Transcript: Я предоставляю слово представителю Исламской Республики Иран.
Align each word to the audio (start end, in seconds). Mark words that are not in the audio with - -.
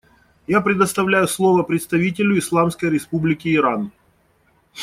Я 0.47 0.61
предоставляю 0.61 1.27
слово 1.27 1.61
представителю 1.61 2.39
Исламской 2.39 2.89
Республики 2.89 3.53
Иран. 3.53 3.91